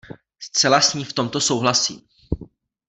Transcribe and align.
Zcela 0.39 0.81
s 0.81 0.93
ní 0.93 1.05
v 1.05 1.13
tomto 1.13 1.41
souhlasím. 1.41 2.01